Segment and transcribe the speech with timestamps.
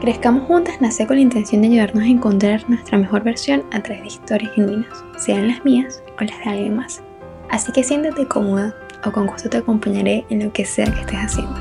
[0.00, 4.00] Crezcamos Juntas nace con la intención de ayudarnos a encontrar nuestra mejor versión a través
[4.00, 7.02] de historias genuinas, sean las mías o las de alguien más.
[7.50, 8.74] Así que siéntate cómoda
[9.04, 11.54] o con gusto te acompañaré en lo que sea que estés haciendo.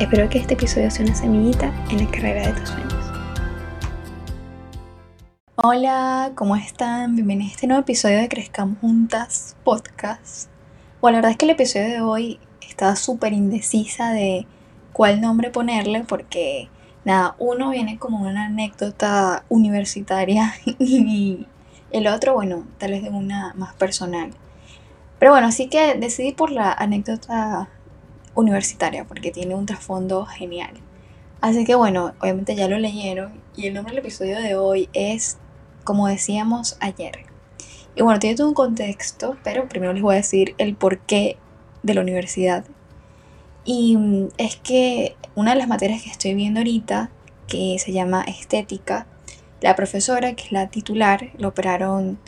[0.00, 2.94] Espero que este episodio sea una semillita en la carrera de tus sueños.
[5.56, 7.14] Hola, ¿cómo están?
[7.14, 10.48] Bienvenidos a este nuevo episodio de Crezcamos Juntas podcast.
[11.02, 14.46] Bueno, la verdad es que el episodio de hoy estaba súper indecisa de
[14.94, 16.70] cuál nombre ponerle porque
[17.04, 21.46] nada, uno viene como una anécdota universitaria y
[21.90, 24.30] el otro, bueno, tal vez de una más personal.
[25.18, 27.68] Pero bueno, así que decidí por la anécdota
[28.34, 30.72] universitaria porque tiene un trasfondo genial.
[31.40, 35.38] Así que bueno, obviamente ya lo leyeron y el nombre del episodio de hoy es,
[35.84, 37.26] como decíamos ayer.
[37.94, 41.36] Y bueno, tiene todo un contexto, pero primero les voy a decir el porqué
[41.82, 42.64] de la universidad.
[43.64, 47.10] Y mm, es que una de las materias que estoy viendo ahorita,
[47.46, 49.06] que se llama estética,
[49.60, 52.18] la profesora, que es la titular, lo operaron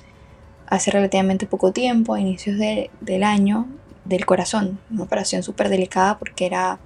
[0.67, 3.67] hace relativamente poco tiempo, a inicios del año,
[4.05, 4.79] del corazón.
[4.91, 6.79] Una operación súper delicada porque era,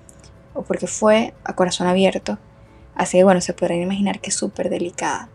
[0.54, 2.38] o porque fue a corazón abierto.
[2.94, 5.28] Así que bueno, se podrán imaginar que es súper delicada.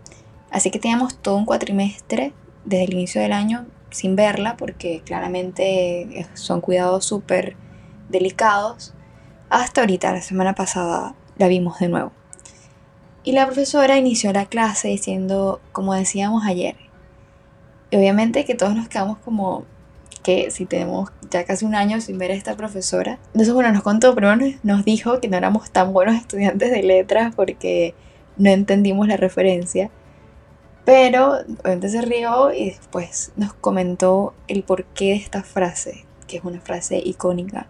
[0.49, 2.33] Así que teníamos todo un cuatrimestre
[2.65, 7.55] desde el inicio del año sin verla porque claramente son cuidados súper
[8.09, 8.93] delicados
[9.53, 12.11] hasta ahorita, la semana pasada, la vimos de nuevo.
[13.23, 16.75] Y la profesora inició la clase diciendo, como decíamos ayer,
[17.91, 19.65] y obviamente que todos nos quedamos como
[20.23, 23.19] que si tenemos ya casi un año sin ver a esta profesora.
[23.27, 27.35] Entonces, bueno, nos contó, primero nos dijo que no éramos tan buenos estudiantes de letras
[27.35, 27.93] porque
[28.37, 29.91] no entendimos la referencia.
[30.83, 36.43] Pero obviamente se rió y después nos comentó el porqué de esta frase, que es
[36.43, 37.67] una frase icónica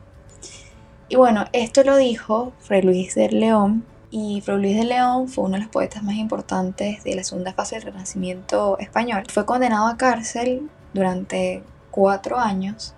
[1.13, 5.43] y bueno, esto lo dijo Fray Luis de León, y Fray Luis de León fue
[5.43, 9.21] uno de los poetas más importantes de la segunda fase del Renacimiento español.
[9.31, 12.95] Fue condenado a cárcel durante cuatro años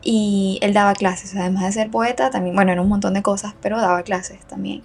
[0.00, 3.52] y él daba clases, además de ser poeta, también, bueno, era un montón de cosas,
[3.60, 4.82] pero daba clases también.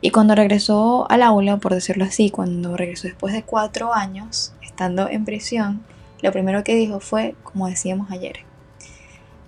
[0.00, 5.10] Y cuando regresó al aula, por decirlo así, cuando regresó después de cuatro años, estando
[5.10, 5.84] en prisión,
[6.22, 8.46] lo primero que dijo fue, como decíamos ayer,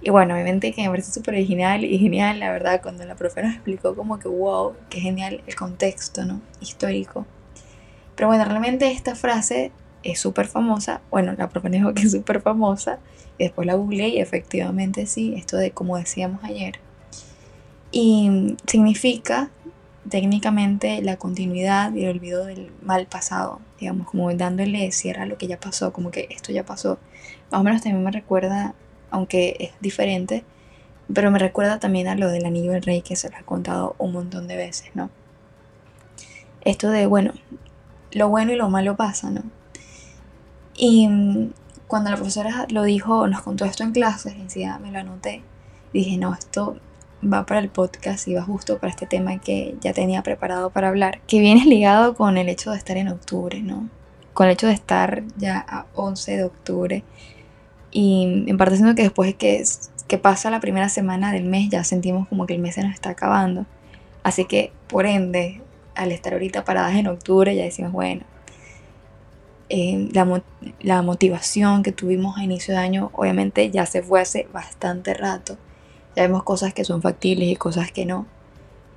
[0.03, 3.43] y bueno, obviamente que me parece súper original y genial, la verdad, cuando la profe
[3.43, 6.41] nos explicó como que wow, qué genial el contexto, ¿no?
[6.61, 7.25] Histórico.
[8.17, 9.71] Pero bueno, realmente esta frase
[10.03, 11.01] es súper famosa.
[11.11, 12.99] Bueno, la profe dijo que es súper famosa.
[13.39, 16.81] Y después la googleé y efectivamente sí, esto de como decíamos ayer.
[17.93, 19.51] Y significa
[20.09, 25.39] técnicamente la continuidad y el olvido del mal pasado, digamos, como dándole cierre a lo
[25.39, 26.99] que ya pasó, como que esto ya pasó.
[27.51, 28.75] Más o menos también me recuerda
[29.13, 30.45] aunque es diferente,
[31.13, 33.95] pero me recuerda también a lo del anillo del rey que se lo he contado
[33.99, 35.11] un montón de veces, ¿no?
[36.63, 37.33] Esto de, bueno,
[38.13, 39.43] lo bueno y lo malo pasa, ¿no?
[40.75, 41.53] Y mm,
[41.87, 45.43] cuando la profesora lo dijo, nos contó esto en clases, encima me lo anoté,
[45.93, 46.79] dije, no, esto
[47.23, 50.89] va para el podcast y va justo para este tema que ya tenía preparado para
[50.89, 53.89] hablar, que viene ligado con el hecho de estar en octubre, ¿no?
[54.33, 57.05] Con el hecho de estar ya a 11 de octubre
[57.93, 59.63] y en parte siento que después de que,
[60.09, 62.95] que pasa la primera semana del mes ya sentimos como que el mes se nos
[62.95, 63.67] está acabando.
[64.23, 65.61] Así que por ende,
[65.95, 68.23] al estar ahorita paradas en octubre ya decimos, bueno,
[69.69, 70.43] eh, la,
[70.81, 75.59] la, motivación que tuvimos a inicio de año obviamente ya se fue hace bastante rato.
[76.17, 78.27] Ya vemos cosas que son factibles y cosas que no.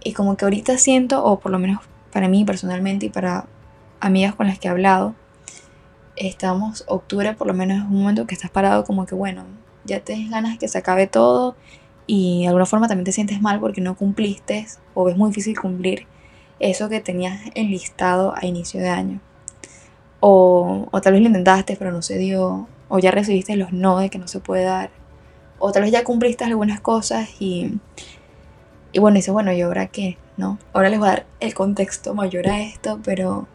[0.03, 1.81] Y como que ahorita siento, o por lo menos
[2.11, 3.45] para mí personalmente y para
[3.99, 5.15] amigas con las que he hablado,
[6.15, 9.45] estamos, octubre por lo menos es un momento que estás parado como que bueno,
[9.85, 11.55] ya tienes ganas de que se acabe todo
[12.07, 15.59] y de alguna forma también te sientes mal porque no cumpliste o ves muy difícil
[15.59, 16.07] cumplir
[16.59, 19.19] eso que tenías enlistado a inicio de año.
[20.19, 23.99] O, o tal vez lo intentaste pero no se dio, o ya recibiste los no
[23.99, 24.89] de que no se puede dar,
[25.59, 27.79] o tal vez ya cumpliste algunas cosas y,
[28.91, 30.17] y bueno, dices, bueno, ¿y ahora qué?
[30.37, 30.57] ¿No?
[30.73, 33.47] Ahora les voy a dar el contexto mayor a esto, pero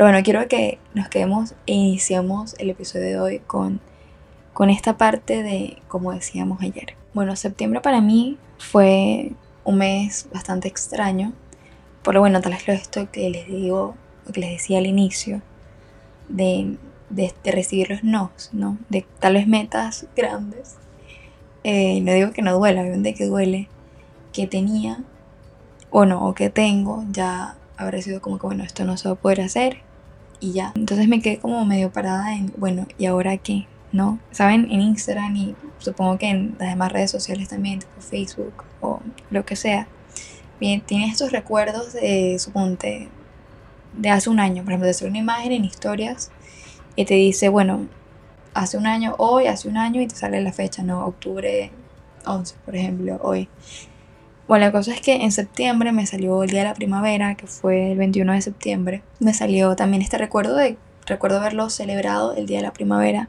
[0.00, 3.82] pero bueno, quiero que nos quedemos e iniciemos el episodio de hoy con,
[4.54, 6.94] con esta parte de, como decíamos ayer.
[7.12, 9.32] Bueno, septiembre para mí fue
[9.62, 11.34] un mes bastante extraño.
[12.02, 13.94] Por lo bueno, tal vez lo esto que les digo,
[14.24, 15.42] lo que les decía al inicio,
[16.30, 16.78] de,
[17.10, 18.78] de, recibir los nos, ¿no?
[18.88, 20.76] De tal vez metas grandes.
[21.62, 23.68] Eh, no digo que no duela, obviamente que duele,
[24.32, 25.04] que tenía,
[25.90, 29.12] o no, o que tengo ya habrá sido como que, bueno, esto no se va
[29.12, 29.89] a poder hacer
[30.40, 30.72] y ya.
[30.74, 33.66] Entonces me quedé como medio parada en, bueno, ¿y ahora qué?
[33.92, 34.18] ¿No?
[34.30, 34.68] ¿Saben?
[34.70, 39.00] En Instagram y supongo que en las demás redes sociales también, tipo Facebook o
[39.30, 39.86] lo que sea.
[40.60, 43.08] Bien, tienes estos recuerdos de, suponte,
[43.96, 44.62] de hace un año.
[44.62, 46.30] Por ejemplo, te sale una imagen en historias
[46.96, 47.86] y te dice, bueno,
[48.54, 51.06] hace un año, hoy, hace un año y te sale la fecha, ¿no?
[51.06, 51.70] Octubre
[52.26, 53.48] 11, por ejemplo, hoy.
[54.50, 57.46] Bueno, la cosa es que en septiembre me salió el día de la primavera, que
[57.46, 59.04] fue el 21 de septiembre.
[59.20, 60.76] Me salió también este recuerdo de,
[61.06, 63.28] recuerdo haberlo celebrado el día de la primavera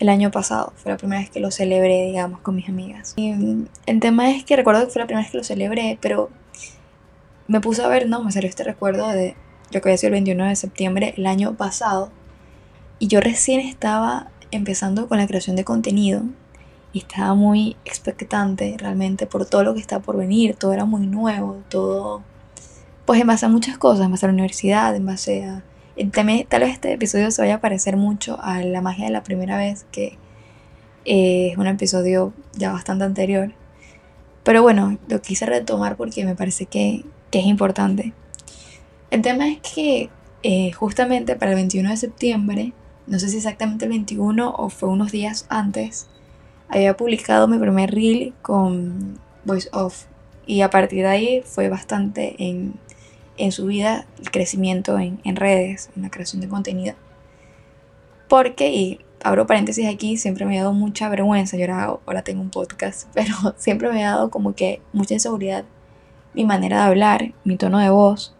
[0.00, 0.72] el año pasado.
[0.74, 3.12] Fue la primera vez que lo celebré, digamos, con mis amigas.
[3.14, 5.96] Y mm, el tema es que recuerdo que fue la primera vez que lo celebré,
[6.00, 6.28] pero
[7.46, 9.36] me puse a ver, no, me salió este recuerdo de
[9.70, 12.10] lo que había sido el 21 de septiembre el año pasado.
[12.98, 16.24] Y yo recién estaba empezando con la creación de contenido
[16.92, 21.06] y estaba muy expectante realmente por todo lo que está por venir, todo era muy
[21.06, 22.22] nuevo, todo,
[23.06, 25.64] pues en base a muchas cosas, en base a la universidad, en base a...
[26.10, 29.22] También tal vez este episodio se vaya a parecer mucho a la magia de la
[29.22, 30.18] primera vez, que
[31.04, 33.52] eh, es un episodio ya bastante anterior.
[34.42, 38.12] Pero bueno, lo quise retomar porque me parece que, que es importante.
[39.10, 40.10] El tema es que
[40.42, 42.72] eh, justamente para el 21 de septiembre,
[43.06, 46.08] no sé si exactamente el 21 o fue unos días antes,
[46.72, 50.06] había publicado mi primer reel con Voice Off.
[50.46, 52.74] Y a partir de ahí fue bastante en,
[53.36, 56.94] en su vida el crecimiento en, en, redes, en la creación de contenido.
[58.28, 61.56] Porque, y abro paréntesis aquí, siempre me ha dado mucha vergüenza.
[61.56, 65.64] Yo ahora, ahora tengo un podcast, pero siempre me ha dado como que mucha inseguridad
[66.34, 68.34] mi manera de hablar, mi tono de voz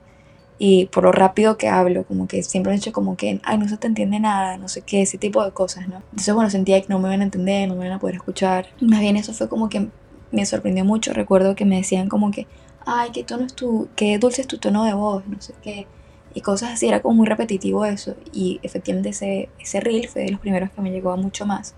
[0.58, 3.68] y por lo rápido que hablo, como que siempre he dicho como que, ay, no
[3.68, 5.96] se te entiende nada, no sé qué, ese tipo de cosas, ¿no?
[6.10, 8.66] Entonces, bueno, sentía que no me iban a entender, no me iban a poder escuchar.
[8.80, 9.88] Más bien eso fue como que
[10.30, 11.12] me sorprendió mucho.
[11.12, 12.46] Recuerdo que me decían como que,
[12.86, 15.86] ay, qué tono es tu, qué dulce es tu tono de voz, no sé qué.
[16.34, 18.14] Y cosas así, era como muy repetitivo eso.
[18.32, 21.74] Y efectivamente ese, ese reel fue de los primeros que me llegó a mucho más.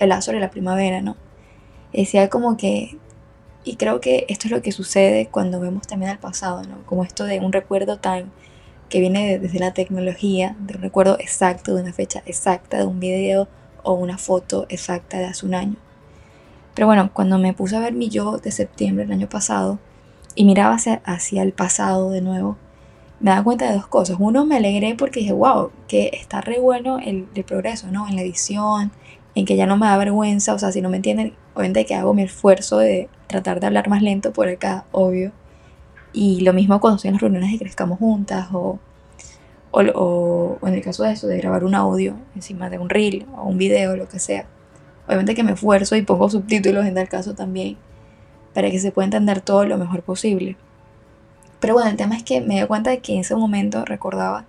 [0.00, 1.16] Hablaba sobre la primavera, ¿no?
[1.92, 2.96] Decía como que
[3.64, 6.84] y creo que esto es lo que sucede cuando vemos también al pasado, ¿no?
[6.86, 8.32] Como esto de un recuerdo tan
[8.88, 13.00] que viene desde la tecnología, de un recuerdo exacto, de una fecha exacta, de un
[13.00, 13.48] video
[13.82, 15.76] o una foto exacta de hace un año.
[16.74, 19.78] Pero bueno, cuando me puse a ver mi yo de septiembre del año pasado
[20.34, 22.56] y miraba hacia, hacia el pasado de nuevo,
[23.20, 24.16] me daba cuenta de dos cosas.
[24.18, 28.08] Uno, me alegré porque dije, wow, que está re bueno el, el progreso, ¿no?
[28.08, 28.90] En la edición,
[29.34, 31.94] en que ya no me da vergüenza, o sea, si no me entienden, obviamente que
[31.94, 35.32] hago mi esfuerzo de tratar de hablar más lento por acá, obvio.
[36.12, 38.78] Y lo mismo cuando estoy en las reuniones y crezcamos juntas o,
[39.72, 43.44] o, en el caso de eso, de grabar un audio encima de un reel o
[43.44, 44.46] un video, lo que sea.
[45.06, 47.76] Obviamente que me esfuerzo y pongo subtítulos en tal caso también
[48.54, 50.56] para que se pueda entender todo lo mejor posible.
[51.58, 54.44] Pero bueno, el tema es que me di cuenta de que en ese momento recordaba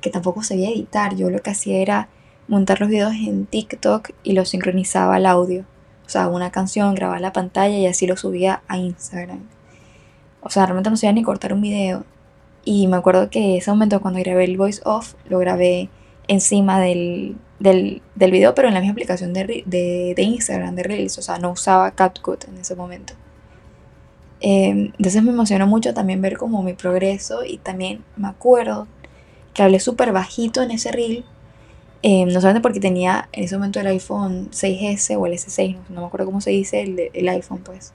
[0.00, 1.16] que tampoco sabía editar.
[1.16, 2.08] Yo lo que hacía era
[2.48, 5.64] montar los videos en TikTok y los sincronizaba al audio.
[6.06, 9.40] O sea, una canción, grababa la pantalla y así lo subía a Instagram.
[10.40, 12.04] O sea, realmente no sabía ni cortar un video.
[12.64, 15.90] Y me acuerdo que ese momento cuando grabé el voice off, lo grabé
[16.26, 21.18] encima del, del, del video, pero en la misma aplicación de, de, Instagram, de Reels.
[21.18, 23.12] O sea, no usaba CapCut en ese momento.
[24.40, 28.86] Eh, entonces me emocionó mucho también ver como mi progreso y también me acuerdo
[29.52, 31.24] que hablé súper bajito en ese reel
[32.02, 36.00] eh, no solamente porque tenía en ese momento el iPhone 6S o el S6, no,
[36.00, 37.92] me acuerdo cómo se dice el, el iPhone, pues.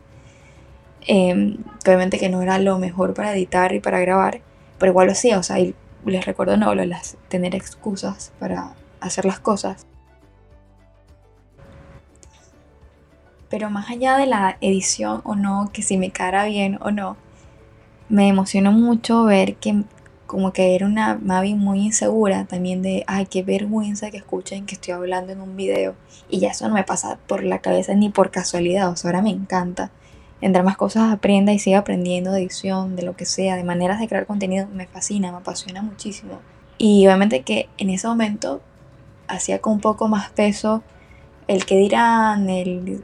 [1.08, 4.42] Eh, obviamente que no era lo mejor para editar y para grabar,
[4.78, 5.58] pero igual lo hacía, o sea,
[6.06, 9.86] les recuerdo no, las, tener excusas para hacer las cosas.
[13.50, 17.18] Pero más allá de la edición o no, que si me cara bien o no,
[18.10, 19.84] me emocionó mucho ver que
[20.34, 24.76] como que era una Mavi muy insegura también de, ay, qué vergüenza que escuchen que
[24.76, 25.96] estoy hablando en un video.
[26.28, 29.22] Y ya eso no me pasa por la cabeza ni por casualidad, o sea, ahora
[29.22, 29.92] me encanta.
[30.42, 34.00] Entre más cosas aprenda y siga aprendiendo de edición, de lo que sea, de maneras
[34.00, 36.40] de crear contenido, me fascina, me apasiona muchísimo.
[36.78, 38.62] Y obviamente que en ese momento
[39.28, 40.84] hacía con un poco más peso
[41.48, 43.04] el que dirán, el,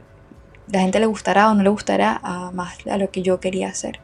[0.70, 3.68] la gente le gustará o no le gustará a más a lo que yo quería
[3.68, 4.00] hacer.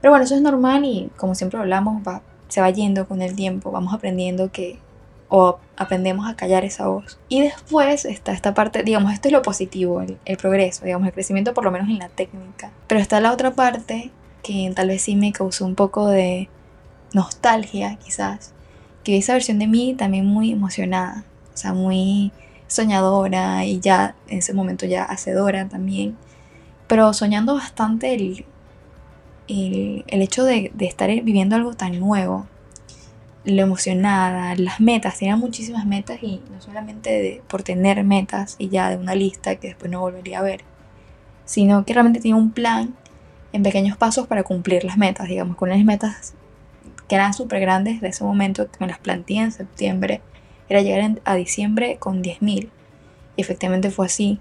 [0.00, 2.20] Pero bueno, eso es normal y como siempre hablamos, va,
[2.54, 4.78] se va yendo con el tiempo, vamos aprendiendo que
[5.28, 7.18] o aprendemos a callar esa voz.
[7.28, 11.12] Y después está esta parte, digamos, esto es lo positivo, el, el, progreso, digamos, el
[11.12, 12.70] crecimiento por lo menos en la técnica.
[12.86, 14.12] Pero está la otra parte
[14.44, 16.48] que tal vez sí me causó un poco de
[17.12, 18.52] nostalgia, quizás,
[19.02, 22.30] que esa versión de mí también muy emocionada, o sea, muy
[22.68, 26.16] soñadora y ya en ese momento ya hacedora también,
[26.86, 28.46] pero soñando bastante el,
[29.48, 32.46] el, hecho de, estar viviendo algo tan nuevo,
[33.44, 38.90] lo emocionada, las metas, tenía muchísimas metas y no solamente por tener metas y ya
[38.90, 40.62] de una lista que después no volvería a ver,
[41.44, 42.94] sino que realmente tenía un plan
[43.52, 46.34] en pequeños pasos para cumplir las metas, digamos, con unas metas
[47.08, 50.22] que eran súper grandes de ese momento, que me las planteé en septiembre,
[50.68, 52.70] era llegar a diciembre con 10.000.
[53.36, 54.40] Y efectivamente fue así.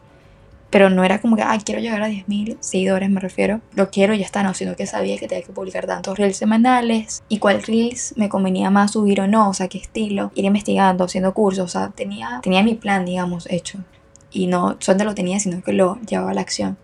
[0.74, 3.62] Pero no era como que, ay, quiero llegar a 10.000 seguidores, me refiero.
[3.76, 7.22] Lo quiero ya está, no, sino que sabía que tenía que publicar tantos reels semanales
[7.30, 10.32] y cuál reels me convenía más subir o no, o sea, qué estilo.
[10.34, 13.84] Ir investigando, haciendo cursos, o sea, tenía, tenía mi plan, digamos, hecho.
[14.32, 16.76] Y no solamente lo tenía, sino que lo llevaba a la acción.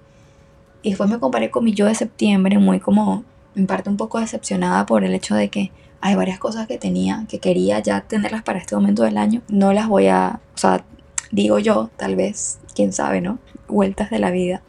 [0.84, 3.24] Y después me comparé con mi yo de septiembre, muy como,
[3.56, 7.26] en parte un poco decepcionada por el hecho de que hay varias cosas que tenía,
[7.28, 9.42] que quería ya tenerlas para este momento del año.
[9.48, 10.86] No las voy a, o sea,
[11.32, 13.40] digo yo, tal vez, quién sabe, ¿no?
[13.70, 14.62] Vueltas de la vida,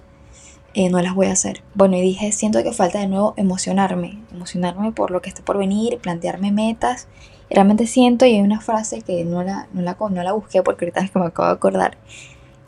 [0.74, 1.62] eh, no las voy a hacer.
[1.74, 5.58] Bueno, y dije, siento que falta de nuevo emocionarme, emocionarme por lo que está por
[5.58, 7.08] venir, plantearme metas.
[7.50, 10.84] realmente siento, y hay una frase que no la, no la, no la busqué porque
[10.84, 11.98] ahorita es que me acabo de acordar,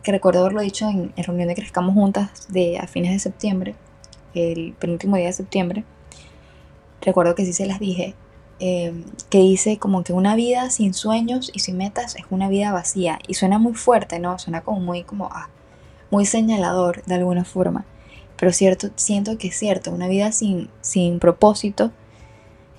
[0.02, 3.76] que recuerdo haberlo dicho en, reunión de Crezcamos Juntas de, a fines de septiembre,
[4.34, 5.84] el penúltimo día de septiembre.
[7.02, 8.14] Recuerdo que sí se las dije,
[8.58, 8.92] eh,
[9.30, 13.18] que dice como que una vida sin sueños y sin metas es una vida vacía.
[13.28, 14.38] Y suena muy fuerte, ¿no?
[14.38, 15.48] Suena como muy como, ah,
[16.12, 17.84] muy señalador de alguna forma.
[18.36, 21.90] Pero cierto, siento que es cierto, una vida sin, sin propósito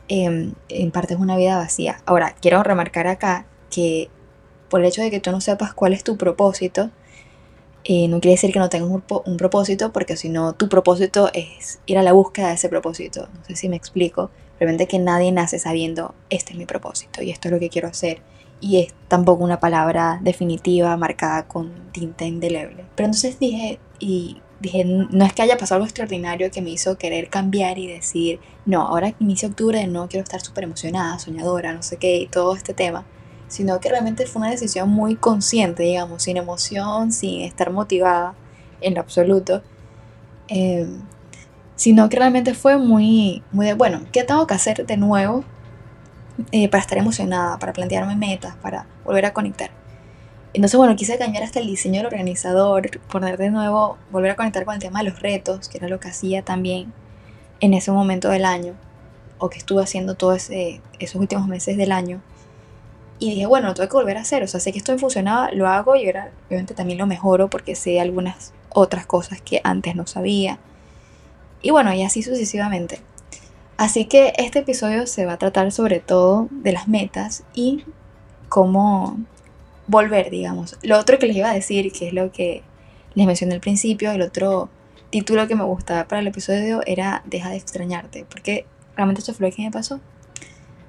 [0.08, 1.98] em, en parte es una vida vacía.
[2.06, 4.10] Ahora, quiero remarcar acá que
[4.70, 6.92] por el hecho de que tú no sepas cuál es tu propósito,
[7.86, 11.32] eh, no quiere decir que no tengas un, un propósito, porque si no, tu propósito
[11.34, 13.28] es ir a la búsqueda de ese propósito.
[13.34, 14.30] No sé si me explico.
[14.60, 17.88] Realmente que nadie nace sabiendo, este es mi propósito y esto es lo que quiero
[17.88, 18.22] hacer
[18.64, 22.86] y es tampoco una palabra definitiva marcada con tinta indeleble.
[22.96, 26.98] Pero entonces dije, y dije, no es que haya pasado algo extraordinario que me hizo
[26.98, 31.74] querer cambiar y decir, no, ahora que inicia octubre no quiero estar súper emocionada, soñadora,
[31.74, 33.04] no sé qué, y todo este tema,
[33.50, 38.34] sino que realmente fue una decisión muy consciente, digamos, sin emoción, sin estar motivada
[38.80, 39.62] en lo absoluto.
[40.48, 41.02] Em,
[41.76, 45.44] sino que realmente fue muy, muy de, bueno, ¿qué tengo que hacer de nuevo
[46.52, 49.72] eh, para estar emocionada, para plantearme metas, para volver a conectar.
[50.54, 54.66] Entonces, bueno, quise cambiar hasta el diseño del organizador, poner de nuevo, volver a conectar
[54.66, 56.94] con el tema de los retos, que era lo que hacía también
[57.60, 58.74] en ese momento del año,
[59.40, 62.22] o que estuve haciendo todos esos últimos meses del año.
[63.20, 65.52] Y dije, bueno, lo tengo que volver a hacer, o sea, sé que esto funcionaba,
[65.52, 69.96] lo hago y ahora obviamente también lo mejoro porque sé algunas otras cosas que antes
[69.96, 70.60] no sabía.
[71.62, 73.00] Y bueno, y así sucesivamente.
[73.78, 77.84] Así que este episodio se va a tratar sobre todo de las metas y
[78.50, 79.18] cómo
[79.88, 80.78] volver, digamos.
[80.84, 82.64] Lo otro que les iba a decir, que es lo que
[83.16, 84.70] les mencioné al principio, el otro
[85.10, 88.66] título que me gustaba para el episodio era Deja de extrañarte, porque
[88.96, 90.00] realmente eso fue lo que me pasó.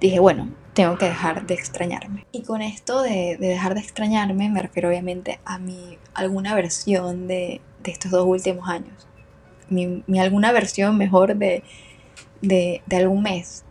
[0.00, 2.26] Dije, bueno, tengo que dejar de extrañarme.
[2.32, 7.62] Y con esto de, dejar de extrañarme me refiero obviamente a mi alguna versión de,
[7.84, 9.06] estos dos últimos años.
[9.70, 11.62] mi alguna versión mejor de
[12.40, 13.64] de, algún mes.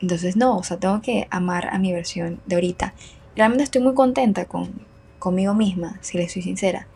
[0.00, 2.94] Entonces no, o sea, tengo que amar a mi versión de ahorita.
[3.34, 4.86] Realmente estoy muy contenta con,
[5.18, 6.86] conmigo misma, si le soy sincera.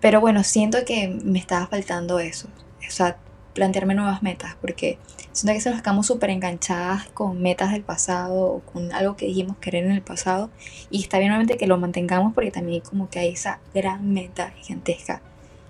[0.00, 2.48] Pero bueno, siento que me estaba faltando eso.
[2.86, 3.16] O sea,
[3.54, 4.98] plantearme nuevas metas, porque
[5.32, 9.26] siento que se nos quedamos súper enganchadas con metas del pasado o con algo que
[9.26, 10.50] dijimos querer en el pasado.
[10.90, 14.52] Y está bien obviamente que lo mantengamos porque también como que hay esa gran meta
[14.58, 15.22] gigantesca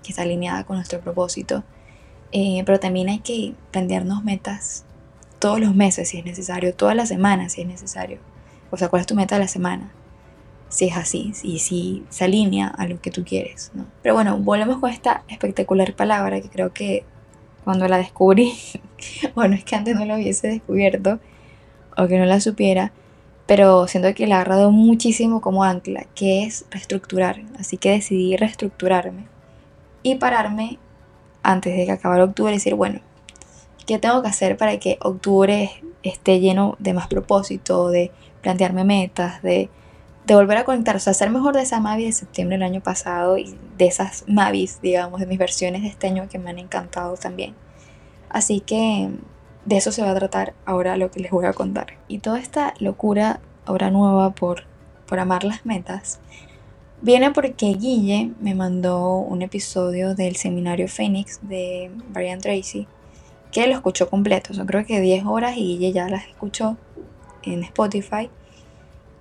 [0.03, 1.63] que está alineada con nuestro propósito.
[2.37, 4.83] Eh, pero también hay que plantearnos metas
[5.39, 8.17] todos los meses si es necesario, todas las semanas si es necesario.
[8.71, 9.93] O sea, ¿cuál es tu meta de la semana?
[10.67, 13.85] Si es así, y si se alinea a lo que tú quieres, ¿no?
[14.01, 17.05] Pero bueno, volvemos con esta espectacular palabra que creo que
[17.63, 18.51] cuando la descubrí,
[19.35, 21.21] bueno, es que antes no la hubiese descubierto
[21.95, 22.91] o que no la supiera,
[23.45, 27.43] pero siento que la ha agarrado muchísimo como ancla, que es reestructurar.
[27.57, 29.23] Así que decidí reestructurarme
[30.03, 30.79] y pararme
[31.45, 32.99] antes de que acabara octubre decir, bueno,
[33.85, 35.69] ¿qué tengo que hacer para que octubre
[36.01, 38.11] esté lleno de más propósito, de
[38.41, 39.69] plantearme metas, de,
[40.27, 43.37] volver a conectar, o sea, ser mejor de esa Mavi de septiembre del año pasado
[43.37, 47.15] y de esas Mavis, digamos, de mis versiones de este año que me han encantado
[47.15, 47.53] también.
[48.29, 49.11] Así que
[49.65, 51.97] de eso se va a tratar ahora lo que les voy a contar.
[52.07, 54.63] Y toda esta locura ahora nueva por,
[55.05, 56.19] por amar las metas
[57.05, 62.87] Viene porque Guille me mandó un episodio del seminario Phoenix de Brian Tracy
[63.51, 64.55] que lo escuchó completo.
[64.55, 66.77] Son creo que 10 horas y Guille ya las escuchó
[67.43, 68.31] en Spotify.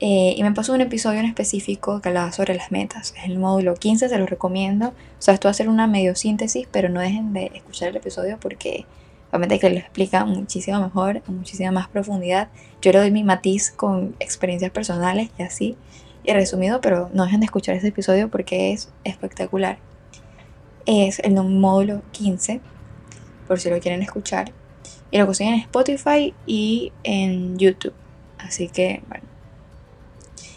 [0.01, 3.13] Eh, y me pasó un episodio en específico que hablaba sobre las metas.
[3.19, 4.89] Es el módulo 15, se lo recomiendo.
[4.89, 7.97] O sea, esto va a ser una medio síntesis, pero no dejen de escuchar el
[7.97, 8.87] episodio porque
[9.29, 12.49] obviamente que lo explica muchísimo mejor, muchísima más profundidad.
[12.81, 15.77] Yo le doy mi matiz con experiencias personales y así
[16.25, 19.79] y resumido, pero no dejen de escuchar ese episodio porque es espectacular.
[20.87, 22.61] Es el módulo 15,
[23.47, 24.53] por si lo quieren escuchar.
[25.11, 27.95] Y lo consiguen en Spotify y en YouTube.
[28.39, 29.25] Así que, bueno.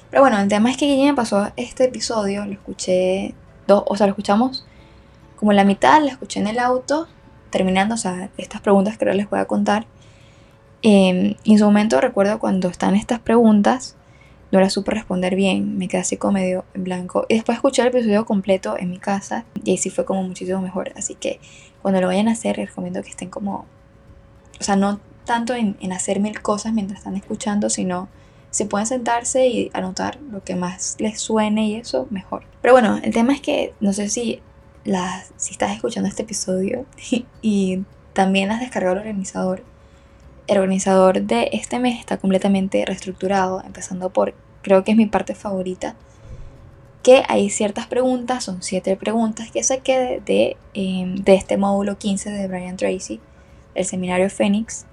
[0.09, 3.35] Pero bueno, el tema es que ya me pasó este episodio, lo escuché,
[3.67, 4.65] dos, o sea, lo escuchamos
[5.35, 7.07] como la mitad, lo escuché en el auto,
[7.49, 9.85] terminando, o sea, estas preguntas que ahora les voy a contar.
[10.81, 13.96] Eh, en su momento recuerdo cuando están estas preguntas,
[14.51, 17.25] no era supe responder bien, me quedé así como medio en blanco.
[17.27, 20.61] Y después escuché el episodio completo en mi casa y ahí sí fue como muchísimo
[20.61, 20.91] mejor.
[20.95, 21.39] Así que
[21.81, 23.65] cuando lo vayan a hacer, les recomiendo que estén como,
[24.59, 28.07] o sea, no tanto en, hacer mil cosas mientras están escuchando, sino
[28.49, 32.43] se pueden sentarse y anotar lo que más les suene y eso mejor.
[32.61, 34.41] Pero bueno, el tema es que no sé si,
[34.85, 36.85] las, si estás escuchando este episodio
[37.41, 39.63] y también has descargado el organizador
[40.47, 45.35] el organizador de este mes está completamente reestructurado, empezando por, creo que es mi parte
[45.35, 45.95] favorita,
[47.03, 52.31] que hay ciertas preguntas, son siete preguntas que saqué de, em, de, este módulo 15
[52.31, 53.19] de Brian Tracy,
[53.75, 54.85] el seminario Fénix,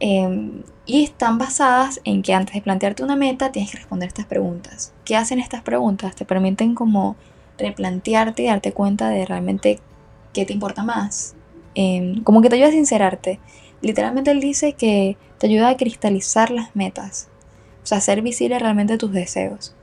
[0.00, 4.26] em, y están basadas en que antes de plantearte una meta tienes que responder estas
[4.26, 4.92] preguntas.
[5.04, 6.14] ¿Qué hacen estas preguntas?
[6.14, 7.16] Te permiten como
[7.58, 9.80] replantearte y darte cuenta de realmente
[10.32, 11.34] qué te importa más.
[11.74, 13.40] Em, como que te ayuda a sincerarte
[13.82, 17.28] Literalmente él dice que te ayuda a cristalizar las metas,
[17.82, 19.74] o sea, hacer visible realmente tus deseos.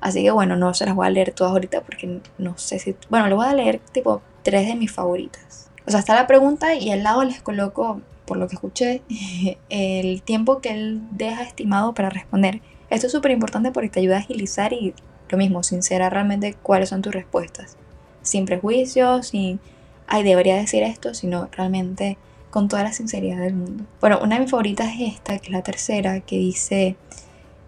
[0.00, 2.96] Así que bueno, no se las voy a leer todas ahorita porque no sé si...
[3.10, 5.70] Bueno, les voy a leer tipo tres de mis favoritas.
[5.86, 9.02] O sea, está la pregunta y al lado les coloco, por lo que escuché,
[9.68, 12.62] el tiempo que él deja estimado para responder.
[12.88, 14.94] Esto es súper importante porque te ayuda a agilizar y
[15.28, 17.76] lo mismo, sincerar realmente cuáles son tus respuestas.
[18.22, 19.60] Sin prejuicios, sin,
[20.06, 22.18] ay, debería decir esto, sino realmente
[22.50, 23.84] con toda la sinceridad del mundo.
[24.00, 26.96] Bueno, una de mis favoritas es esta, que es la tercera, que dice,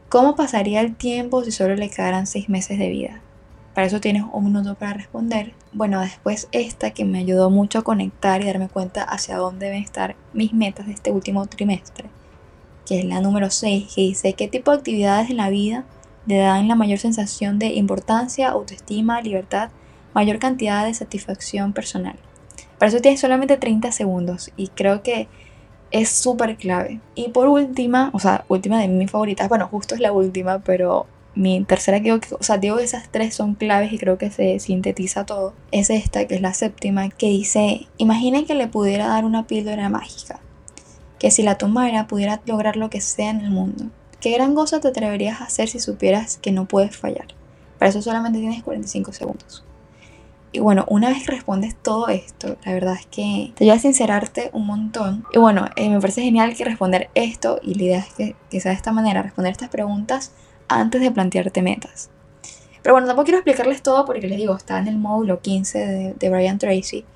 [0.08, 3.20] ¿cómo pasaría el tiempo si solo le quedaran seis meses de vida?
[3.74, 5.54] Para eso tienes un minuto para responder.
[5.72, 9.82] Bueno, después esta que me ayudó mucho a conectar y darme cuenta hacia dónde deben
[9.82, 12.10] estar mis metas de este último trimestre,
[12.84, 15.84] que es la número 6, que dice, ¿qué tipo de actividades en la vida
[16.26, 19.70] le dan la mayor sensación de importancia, autoestima, libertad,
[20.12, 22.16] mayor cantidad de satisfacción personal?
[22.82, 25.28] Para eso tienes solamente 30 segundos y creo que
[25.92, 26.98] es súper clave.
[27.14, 31.06] Y por última, o sea, última de mis favoritas, bueno, justo es la última, pero
[31.36, 34.58] mi tercera que, o sea, digo que esas tres son claves y creo que se
[34.58, 35.54] sintetiza todo.
[35.70, 39.88] Es esta, que es la séptima, que dice, imaginen que le pudiera dar una píldora
[39.88, 40.40] mágica,
[41.20, 43.84] que si la tomara pudiera lograr lo que sea en el mundo.
[44.20, 47.28] ¿Qué gran cosa te atreverías a hacer si supieras que no puedes fallar?
[47.78, 49.64] Para eso solamente tienes 45 segundos.
[50.52, 53.80] Y bueno, una vez que respondes todo esto, la verdad es que te ayuda a
[53.80, 55.24] sincerarte un montón.
[55.32, 58.60] Y bueno, eh, me parece genial que responder esto, y la idea es que, que,
[58.60, 60.32] sea de esta manera, responder estas preguntas
[60.68, 62.10] antes de plantearte metas.
[62.82, 66.30] Pero bueno, tampoco quiero explicarles todo porque les digo, está en el módulo 15 de,
[66.30, 67.06] Brian Tracy.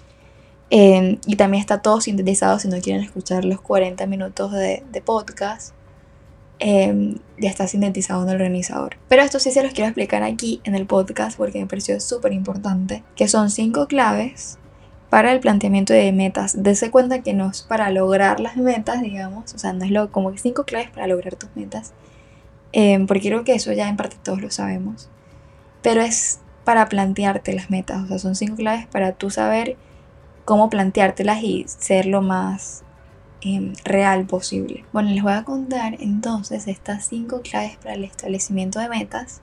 [0.71, 5.76] Eh, y también está todo sintetizado si no quieren escuchar los 40 minutos de podcast.
[6.59, 8.97] Em, ya está sintetizado en el organizador.
[9.09, 12.33] Pero esto sí se los quiero explicar aquí en el podcast porque me pareció súper
[12.33, 14.59] importante, que son cinco claves
[15.11, 16.63] para el planteamiento de metas.
[16.63, 20.11] Dese cuenta que no es para lograr las metas, digamos, o sea, no es lo,
[20.11, 21.93] como cinco claves para lograr tus metas,
[22.73, 25.11] em, porque creo que eso ya en parte todos lo sabemos,
[25.83, 29.77] pero es para plantearte las metas, o sea, son cinco claves para tú saber
[30.45, 32.83] cómo planteártelas y ser lo más
[33.85, 34.85] Real posible.
[34.93, 39.41] Bueno, les voy a contar entonces estas cinco claves para el establecimiento de metas.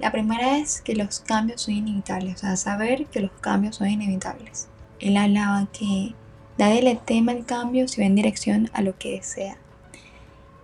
[0.00, 3.88] La primera es que los cambios son inevitables, o sea, saber que los cambios son
[3.88, 4.68] inevitables.
[5.00, 6.14] Él hablaba que
[6.58, 9.56] nadie le tema el cambio si va en dirección a lo que desea.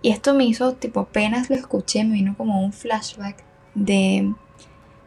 [0.01, 4.31] Y esto me hizo, tipo, apenas lo escuché, me vino como un flashback de,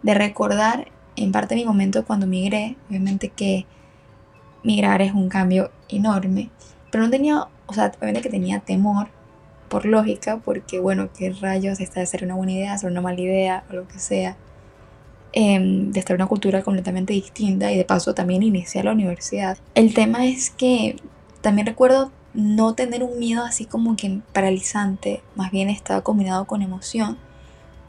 [0.03, 2.77] de recordar en parte mi momento cuando migré.
[2.89, 3.67] Obviamente que
[4.65, 6.51] migrar es un cambio enorme
[6.93, 9.09] pero no tenía, o sea, obviamente que tenía temor,
[9.69, 13.19] por lógica, porque bueno, qué rayos, esta de ser una buena idea, ser una mala
[13.19, 14.37] idea, o lo que sea.
[15.33, 19.57] Em, de estar en una cultura completamente distinta y de paso también iniciar la universidad.
[19.75, 20.97] El tema es que
[21.41, 26.61] también recuerdo no tener un miedo así como que paralizante, más bien estaba combinado con
[26.61, 27.17] emoción,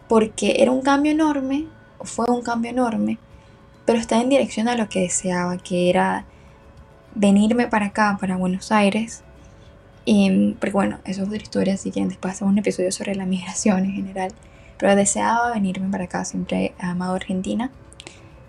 [0.08, 1.66] porque era un cambio enorme,
[2.00, 3.18] fue un cambio enorme,
[3.86, 6.26] pero estaba en dirección a lo que deseaba, que era
[7.16, 9.24] venirme para acá, para Buenos Aires.
[10.06, 13.26] Y, porque bueno, eso es otra historia, así que después hacemos un episodio sobre la
[13.26, 14.32] migración en general.
[14.78, 17.72] Pero deseaba venirme para acá, siempre he amado Argentina.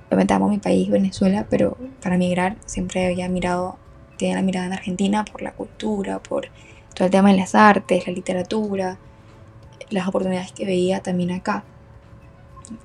[0.09, 3.79] Obviamente amo mi país, Venezuela, pero para migrar siempre había mirado,
[4.19, 6.49] tenía la mirada en Argentina por la cultura, por
[6.95, 8.99] todo el tema de las artes, la literatura,
[9.91, 11.65] las oportunidades que veía también acá.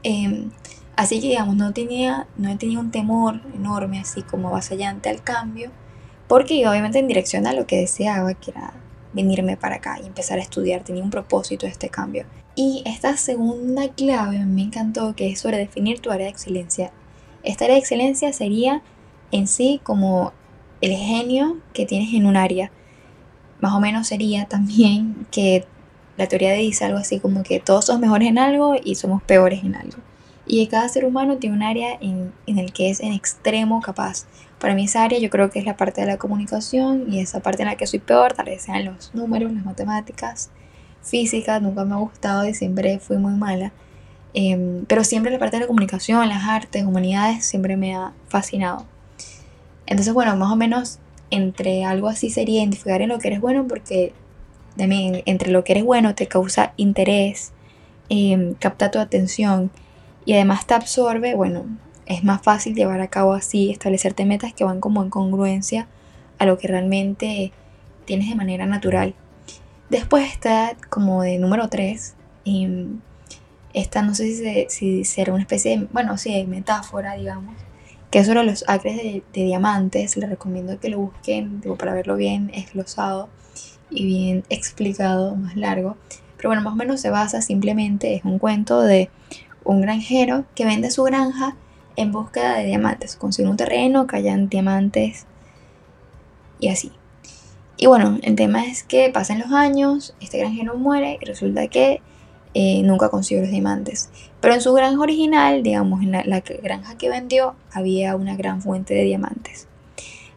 [0.03, 0.51] Em,
[0.99, 5.71] Así que digamos, no tenía, no tenía un temor enorme así como avasallante al cambio,
[6.27, 8.73] porque iba obviamente en dirección a lo que deseaba, que era
[9.13, 12.25] venirme para acá y empezar a estudiar, tenía un propósito este cambio.
[12.53, 16.91] Y esta segunda clave me encantó, que es sobre definir tu área de excelencia.
[17.43, 18.81] Esta área de excelencia sería
[19.31, 20.33] en sí como
[20.81, 22.73] el genio que tienes en un área.
[23.61, 25.65] Más o menos sería también que
[26.17, 29.63] la teoría dice algo así como que todos somos mejores en algo y somos peores
[29.63, 30.08] en algo.
[30.51, 34.25] Y cada ser humano tiene un área en, en el que es en extremo capaz.
[34.59, 37.39] Para mí esa área yo creo que es la parte de la comunicación y esa
[37.39, 40.49] parte en la que soy peor, tal vez sean los números, las matemáticas,
[41.03, 43.71] física, nunca me ha gustado y siempre fui muy mala.
[44.33, 48.87] Em, pero siempre la parte de la comunicación, las artes, humanidades, siempre me ha fascinado.
[49.85, 50.97] Entonces, bueno, más o menos
[51.29, 54.13] entre algo así sería identificar en lo que eres bueno porque
[54.77, 57.51] también entre lo que eres bueno te causa interés,
[58.09, 59.69] em, capta tu atención
[60.25, 61.65] y además te absorbe, bueno,
[62.05, 65.87] es más fácil llevar a cabo así, establecerte metas que van como en congruencia
[66.37, 67.51] a lo que realmente
[68.05, 69.13] tienes de manera natural.
[69.89, 72.15] Después está como de número 3,
[73.73, 77.55] esta no sé si, si será una especie de, bueno, sí, de metáfora, digamos,
[78.09, 80.17] que es sobre los acres de, diamantes.
[80.17, 83.29] Les recomiendo que lo busquen digo, para verlo bien esglosado
[83.89, 85.97] y bien explicado, más largo.
[86.37, 89.09] Pero bueno, más o menos se basa simplemente, es un cuento de
[89.69, 91.55] un granjero que vende su granja
[91.95, 93.15] en búsqueda de diamantes.
[93.15, 95.25] Consigue un terreno, callan diamantes
[96.59, 96.91] y así.
[97.77, 102.01] Y bueno, el tema es que pasan los años, este granjero muere y resulta que
[102.55, 104.09] eh, nunca consiguió los diamantes.
[104.41, 108.95] Pero en su granja original, digamos, en la, granja que vendió, había una gran fuente
[108.95, 109.67] de diamantes.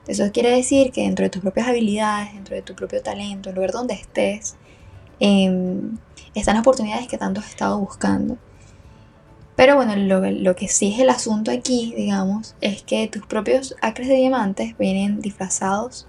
[0.07, 3.55] Eso quiere decir que dentro de tus propias habilidades, dentro de tu propio talento, el
[3.55, 4.57] lugar donde estés,
[5.21, 5.97] em,
[6.35, 8.37] están las oportunidades que tanto has estado buscando.
[9.62, 13.77] Pero bueno, lo, lo, que sí es el asunto aquí, digamos, es que tus propios
[13.81, 16.09] acres de diamantes vienen disfrazados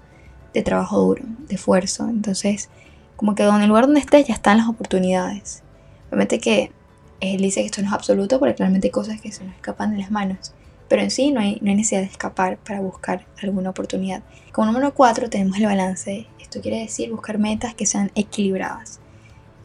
[0.52, 2.08] de trabajo duro, de esfuerzo.
[2.08, 2.68] Entonces,
[3.14, 5.62] como que en el lugar donde estés ya están las oportunidades.
[6.08, 6.72] Obviamente que
[7.20, 9.92] él dice que esto no es absoluto porque claramente hay cosas que se nos escapan
[9.92, 10.52] de las manos.
[10.88, 14.24] Pero en sí no hay, no hay necesidad de escapar para buscar alguna oportunidad.
[14.50, 16.26] Como número 4 tenemos el balance.
[16.40, 18.98] Esto quiere decir buscar metas que sean equilibradas.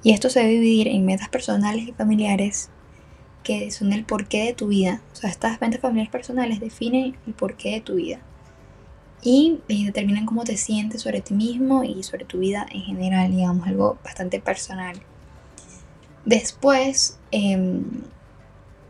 [0.03, 2.69] Y esto se debe dividir en metas personales y familiares
[3.43, 5.01] que son el porqué de tu vida.
[5.13, 8.19] O sea, estas metas familiares personales definen el porqué de tu vida.
[9.21, 13.31] Y eh, determinan cómo te sientes sobre ti mismo y sobre tu vida en general,
[13.31, 15.01] digamos, algo bastante personal.
[16.25, 17.83] Después em,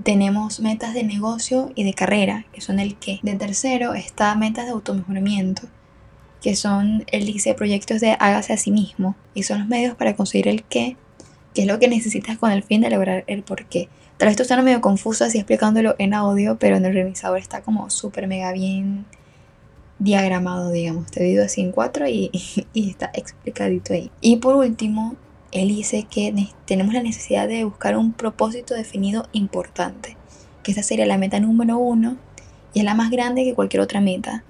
[0.03, 3.19] tenemos metas de negocio y de carrera, que son el qué.
[3.23, 5.63] De tercero está metas de automejoramiento,
[6.41, 10.15] que son el dice proyectos de hágase a sí mismo, y son los medios para
[10.15, 10.95] conseguir el qué,
[11.53, 13.89] que es lo que necesitas con el fin de lograr el por qué.
[14.17, 17.61] Tal vez esto está medio confuso así explicándolo en audio, pero en el revisador está
[17.61, 19.05] como súper mega bien
[19.97, 21.09] diagramado, digamos.
[21.11, 22.29] Te divido así en cuatro y,
[22.73, 24.11] y está explicadito ahí.
[24.21, 25.15] Y por último,
[25.51, 26.33] él dice que
[26.65, 30.17] tenemos la necesidad de buscar un propósito definido importante,
[30.63, 32.17] que esa sería la meta número uno
[32.73, 34.43] y es la más grande que cualquier otra meta.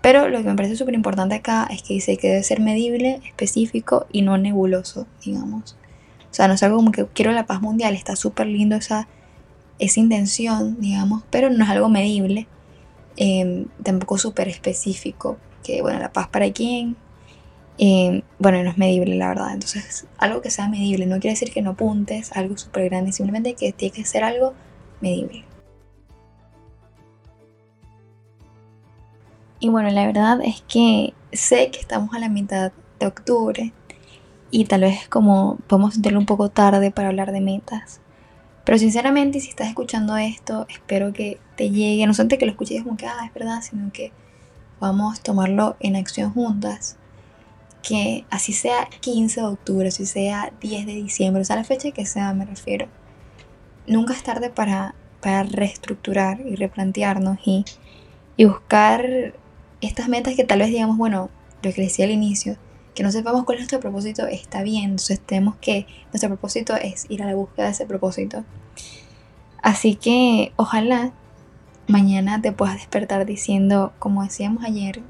[0.00, 3.20] Pero lo que me parece súper importante acá es que dice que debe ser medible,
[3.26, 5.76] específico y no nebuloso, digamos.
[6.30, 9.08] O sea, no es algo como que quiero la paz mundial, está súper lindo esa,
[9.78, 12.46] esa intención, digamos, pero no es algo medible,
[13.16, 16.96] eh, tampoco súper específico, que bueno, la paz para quién,
[17.78, 19.52] eh, bueno, no es medible, la verdad.
[19.54, 23.54] Entonces, algo que sea medible no quiere decir que no apuntes algo súper grande, simplemente
[23.54, 24.54] que tiene que ser algo
[25.00, 25.44] medible.
[29.60, 33.72] Y bueno, la verdad es que sé que estamos a la mitad de octubre
[34.50, 38.00] y tal vez como podemos sentirlo un poco tarde para hablar de metas.
[38.64, 42.82] Pero sinceramente, si estás escuchando esto, espero que te llegue, no solamente que lo escuches
[42.82, 44.12] como que, ah, es verdad, sino que
[44.78, 46.96] vamos a tomarlo en acción juntas.
[47.82, 51.92] Que así sea 15 de octubre, así sea 10 de diciembre, o sea, la fecha
[51.92, 52.88] que sea, me refiero,
[53.86, 57.64] nunca es tarde para, para reestructurar y replantearnos y,
[58.36, 59.34] y buscar
[59.80, 61.30] estas metas que tal vez digamos, bueno,
[61.62, 62.58] lo que decía al inicio,
[62.98, 67.06] que no sepamos cuál es nuestro propósito está bien, entonces tenemos que, nuestro propósito es
[67.08, 68.42] ir a la búsqueda de ese propósito.
[69.62, 71.12] Así que ojalá
[71.86, 75.00] mañana te puedas despertar diciendo, como decíamos ayer,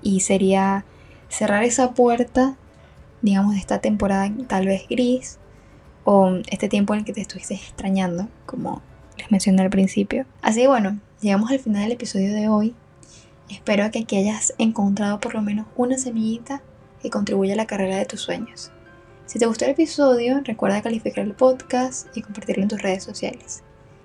[0.00, 0.86] y sería
[1.28, 2.56] cerrar esa puerta,
[3.20, 5.36] digamos, de esta temporada tal vez gris
[6.04, 8.80] o este tiempo en el que te estuviste extrañando, como
[9.18, 10.24] les mencioné al principio.
[10.40, 12.74] Así que bueno, llegamos al final del episodio de hoy.
[13.50, 16.62] Espero que aquí hayas encontrado por lo menos una semillita
[17.06, 18.72] que contribuya a la carrera de tus sueños.
[19.26, 23.62] Si te gustó el episodio, recuerda calificar el podcast y compartirlo en tus redes sociales.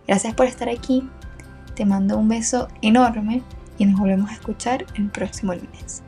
[0.08, 1.10] Gracias por estar aquí,
[1.74, 3.42] te mando un beso enorme
[3.80, 6.04] y nos volvemos a escuchar el próximo lunes.